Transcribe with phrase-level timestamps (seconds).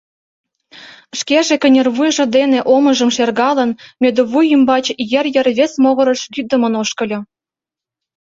[1.19, 4.85] Шкеже кынервуйжо дене омыжым шергалын, мӧдывуй ӱмбач
[5.19, 7.19] ер йыр вес могырыш лӱддымын ошкыльо...